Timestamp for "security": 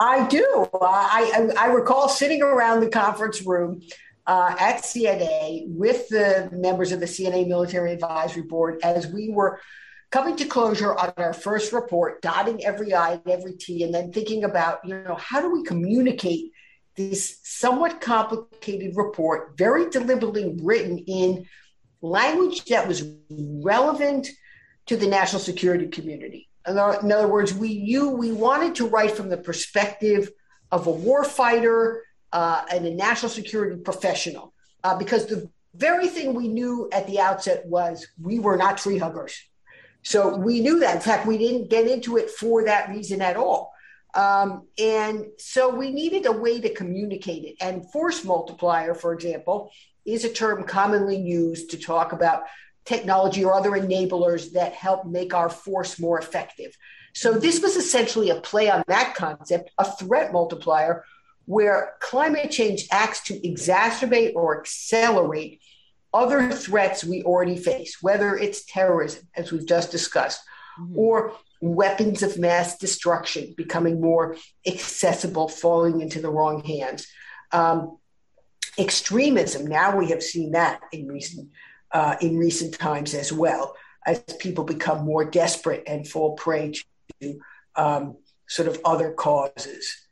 25.40-25.86, 33.30-33.76